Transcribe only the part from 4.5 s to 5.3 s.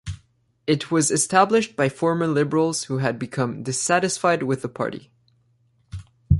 the party.